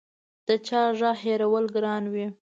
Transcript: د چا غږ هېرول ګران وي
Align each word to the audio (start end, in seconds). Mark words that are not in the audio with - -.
د 0.47 0.49
چا 0.67 0.81
غږ 0.99 1.17
هېرول 1.23 1.65
ګران 1.75 2.03
وي 2.13 2.27